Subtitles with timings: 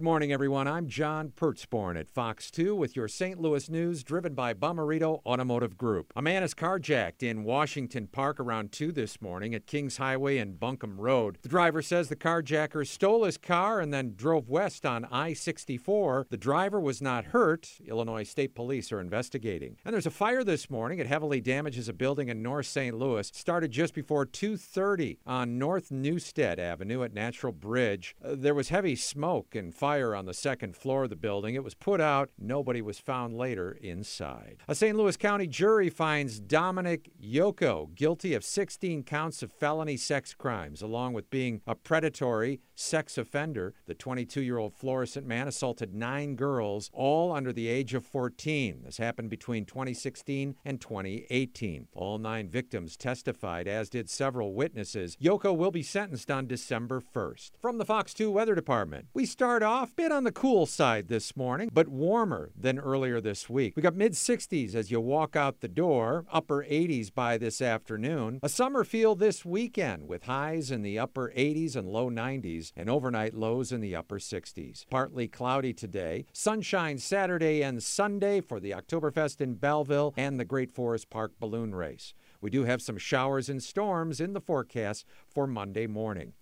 [0.00, 0.66] Good morning, everyone.
[0.66, 3.38] I'm John Pertzborn at Fox 2 with your St.
[3.38, 6.14] Louis news driven by Bomarito Automotive Group.
[6.16, 10.58] A man is carjacked in Washington Park around 2 this morning at Kings Highway and
[10.58, 11.36] Bunkum Road.
[11.42, 16.28] The driver says the carjacker stole his car and then drove west on I 64.
[16.30, 17.70] The driver was not hurt.
[17.86, 19.76] Illinois State Police are investigating.
[19.84, 20.98] And there's a fire this morning.
[20.98, 22.96] It heavily damages a building in North St.
[22.96, 23.30] Louis.
[23.34, 28.16] Started just before 2:30 on North Newstead Avenue at Natural Bridge.
[28.24, 31.56] Uh, there was heavy smoke and fire fire on the second floor of the building.
[31.56, 32.30] It was put out.
[32.38, 34.58] Nobody was found later inside.
[34.68, 34.96] A St.
[34.96, 41.14] Louis County jury finds Dominic Yoko guilty of 16 counts of felony sex crimes, along
[41.14, 43.74] with being a predatory sex offender.
[43.86, 48.82] The 22 year old Florissant man assaulted nine girls, all under the age of 14.
[48.84, 51.88] This happened between 2016 and 2018.
[51.94, 55.16] All nine victims testified, as did several witnesses.
[55.20, 57.50] Yoko will be sentenced on December 1st.
[57.60, 61.08] From the Fox 2 Weather Department, we start off off, bit on the cool side
[61.08, 63.74] this morning, but warmer than earlier this week.
[63.74, 68.40] We got mid 60s as you walk out the door, upper 80s by this afternoon.
[68.42, 72.90] A summer feel this weekend with highs in the upper 80s and low 90s and
[72.90, 74.84] overnight lows in the upper 60s.
[74.90, 76.26] Partly cloudy today.
[76.34, 81.74] Sunshine Saturday and Sunday for the Oktoberfest in Belleville and the Great Forest Park balloon
[81.74, 82.12] race.
[82.42, 86.34] We do have some showers and storms in the forecast for Monday morning.